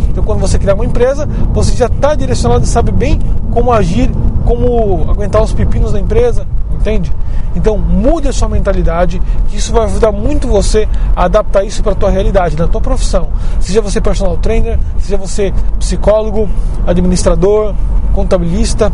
Então 0.09 0.25
quando 0.25 0.41
você 0.41 0.59
criar 0.59 0.75
uma 0.75 0.85
empresa, 0.85 1.29
você 1.53 1.77
já 1.77 1.87
está 1.87 2.15
direcionado 2.15 2.65
e 2.65 2.67
sabe 2.67 2.91
bem 2.91 3.21
como 3.51 3.73
agir, 3.73 4.11
como 4.45 5.11
aguentar 5.11 5.43
os 5.43 5.53
pepinos 5.53 5.93
da 5.93 6.01
empresa, 6.01 6.47
entende? 6.87 7.13
Então 7.55 7.77
mude 7.77 8.29
a 8.29 8.33
sua 8.33 8.49
mentalidade, 8.49 9.21
que 9.49 9.57
isso 9.57 9.73
vai 9.73 9.85
ajudar 9.85 10.13
muito 10.13 10.47
você 10.47 10.89
a 11.15 11.25
adaptar 11.25 11.65
isso 11.65 11.83
para 11.83 11.93
a 11.93 11.95
tua 11.95 12.11
realidade, 12.11 12.57
na 12.57 12.69
tua 12.69 12.81
profissão. 12.81 13.29
Seja 13.59 13.81
você 13.81 14.01
personal 14.01 14.37
trainer, 14.37 14.79
seja 14.99 15.17
você 15.17 15.53
psicólogo, 15.79 16.49
administrador, 16.87 17.75
contabilista, 18.13 18.93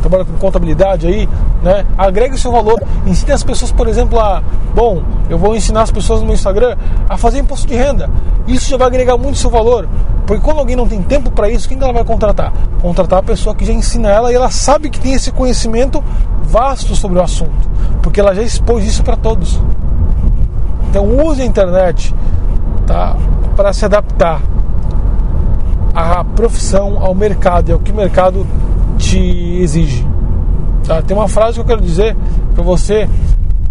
trabalha 0.00 0.24
com 0.24 0.32
contabilidade 0.34 1.06
aí, 1.06 1.28
né? 1.62 1.84
Agregue 1.96 2.36
o 2.36 2.38
seu 2.38 2.52
valor, 2.52 2.80
ensine 3.04 3.32
as 3.32 3.42
pessoas, 3.42 3.72
por 3.72 3.88
exemplo, 3.88 4.18
a, 4.18 4.42
bom, 4.74 5.02
eu 5.28 5.36
vou 5.36 5.54
ensinar 5.54 5.82
as 5.82 5.90
pessoas 5.90 6.20
no 6.20 6.26
meu 6.26 6.34
Instagram 6.34 6.76
a 7.08 7.16
fazer 7.16 7.40
imposto 7.40 7.66
de 7.66 7.74
renda. 7.74 8.08
Isso 8.46 8.70
já 8.70 8.76
vai 8.76 8.86
agregar 8.86 9.18
muito 9.18 9.36
seu 9.36 9.50
valor, 9.50 9.88
porque 10.26 10.42
quando 10.42 10.58
alguém 10.58 10.76
não 10.76 10.86
tem 10.86 11.02
tempo 11.02 11.30
para 11.30 11.50
isso, 11.50 11.68
quem 11.68 11.78
ela 11.80 11.92
vai 11.92 12.04
contratar? 12.04 12.52
Contratar 12.80 13.18
a 13.18 13.22
pessoa 13.22 13.54
que 13.54 13.64
já 13.64 13.72
ensina 13.72 14.08
ela 14.08 14.32
e 14.32 14.36
ela 14.36 14.50
sabe 14.50 14.88
que 14.88 15.00
tem 15.00 15.12
esse 15.12 15.32
conhecimento 15.32 16.02
vasto 16.48 16.96
sobre 16.96 17.18
o 17.18 17.22
assunto, 17.22 17.68
porque 18.02 18.20
ela 18.20 18.34
já 18.34 18.42
expôs 18.42 18.84
isso 18.84 19.02
para 19.02 19.16
todos. 19.16 19.60
Então 20.88 21.06
use 21.26 21.42
a 21.42 21.44
internet 21.44 22.14
tá, 22.86 23.16
para 23.54 23.72
se 23.72 23.84
adaptar 23.84 24.40
à 25.94 26.24
profissão, 26.24 26.98
ao 27.00 27.14
mercado, 27.14 27.70
é 27.70 27.74
o 27.74 27.78
que 27.78 27.92
o 27.92 27.94
mercado 27.94 28.46
te 28.96 29.18
exige. 29.60 30.06
Tá? 30.84 31.02
Tem 31.02 31.16
uma 31.16 31.28
frase 31.28 31.54
que 31.54 31.60
eu 31.60 31.64
quero 31.64 31.80
dizer 31.80 32.16
para 32.54 32.62
você, 32.62 33.08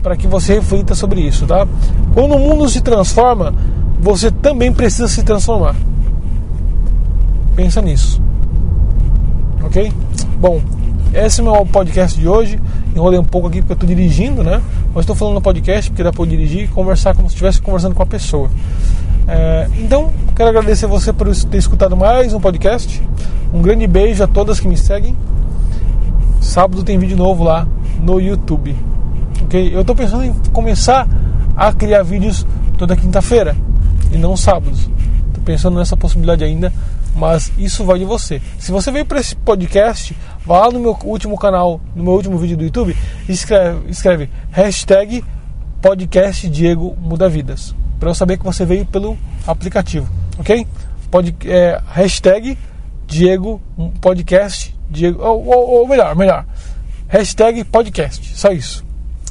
para 0.04 0.16
que 0.16 0.28
você 0.28 0.56
reflita 0.56 0.94
sobre 0.94 1.22
isso. 1.22 1.48
Tá? 1.48 1.68
Quando 2.14 2.36
o 2.36 2.40
mundo 2.40 2.70
se 2.70 2.82
transforma, 2.82 3.54
você 4.00 4.30
também 4.30 4.72
precisa 4.72 5.08
se 5.08 5.24
transformar. 5.24 5.76
Pensa 7.56 7.82
nisso. 7.82 8.22
Ok? 9.64 9.92
Bom, 10.40 10.62
esse 11.14 11.40
é 11.40 11.44
o 11.44 11.52
meu 11.52 11.66
podcast 11.66 12.20
de 12.20 12.28
hoje. 12.28 12.60
Enrolei 12.96 13.20
um 13.20 13.24
pouco 13.24 13.48
aqui 13.48 13.60
porque 13.60 13.74
eu 13.74 13.76
estou 13.76 13.90
dirigindo, 13.90 14.44
né? 14.44 14.62
Mas 14.94 15.04
estou 15.04 15.16
falando 15.16 15.36
no 15.36 15.42
podcast 15.42 15.90
porque 15.90 16.04
dá 16.04 16.12
para 16.12 16.26
dirigir 16.26 16.64
e 16.64 16.68
conversar 16.68 17.16
como 17.16 17.30
se 17.30 17.36
estivesse 17.36 17.62
conversando 17.62 17.96
com 17.96 18.04
a 18.04 18.06
pessoa. 18.06 18.50
É, 19.28 19.68
então, 19.80 20.12
quero 20.36 20.50
agradecer 20.50 20.88
você 20.88 21.12
por 21.12 21.34
ter 21.36 21.58
escutado 21.58 21.96
mais 21.98 22.34
um 22.34 22.40
podcast. 22.40 23.02
Um 23.54 23.62
grande 23.62 23.88
beijo 23.88 24.24
a 24.24 24.28
todas 24.28 24.60
que 24.60 24.68
me 24.68 24.78
seguem. 24.78 25.16
Sábado 26.40 26.84
tem 26.84 26.98
vídeo 26.98 27.18
novo 27.18 27.44
lá 27.44 27.68
no 28.02 28.20
YouTube. 28.20 28.76
Ok? 29.44 29.74
Eu 29.74 29.82
estou 29.82 29.96
pensando 29.96 30.24
em 30.24 30.34
começar 30.52 31.08
a 31.56 31.74
criar 31.74 32.04
vídeos 32.04 32.46
toda 32.78 32.96
quinta-feira 32.96 33.56
e 34.12 34.18
não 34.18 34.38
sábados. 34.38 34.90
Pensando 35.48 35.78
nessa 35.78 35.96
possibilidade 35.96 36.44
ainda, 36.44 36.74
mas 37.16 37.54
isso 37.58 37.86
vai 37.86 38.00
de 38.00 38.04
você. 38.04 38.42
Se 38.60 38.70
você 38.70 38.92
veio 38.92 39.06
para 39.06 39.22
esse 39.22 39.34
podcast, 39.34 40.14
vá 40.46 40.66
lá 40.66 40.72
no 40.74 40.80
meu 40.82 40.98
último 41.06 41.38
canal, 41.38 41.80
no 41.96 42.04
meu 42.04 42.12
último 42.12 42.38
vídeo 42.38 42.58
do 42.58 42.66
YouTube, 42.66 42.94
escreve, 43.30 43.90
escreve 43.90 44.30
hashtag 44.52 45.24
podcast 45.82 46.50
Diego 46.50 46.98
Muda 47.00 47.30
Vidas 47.30 47.74
para 47.98 48.10
eu 48.10 48.14
saber 48.14 48.38
que 48.38 48.44
você 48.44 48.66
veio 48.66 48.86
pelo 48.86 49.18
aplicativo, 49.48 50.06
ok? 50.38 50.68
Pode, 51.10 51.34
é, 51.46 51.82
hashtag 51.94 52.58
Diego 53.08 53.62
Podcast, 54.02 54.76
Diego, 54.90 55.24
ou, 55.24 55.48
ou, 55.48 55.70
ou, 55.80 55.88
melhor, 55.88 56.14
melhor, 56.14 56.46
hashtag 57.08 57.64
podcast, 57.64 58.36
só 58.36 58.52
isso. 58.52 58.86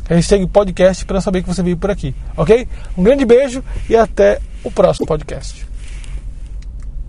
Hashtag 0.08 0.46
podcast 0.46 1.04
para 1.04 1.20
saber 1.20 1.42
que 1.42 1.48
você 1.48 1.62
veio 1.62 1.76
por 1.76 1.90
aqui, 1.90 2.14
ok? 2.34 2.66
Um 2.96 3.02
grande 3.02 3.26
beijo 3.26 3.62
e 3.86 3.94
até 3.94 4.40
o 4.64 4.70
próximo 4.70 5.06
podcast. 5.06 5.75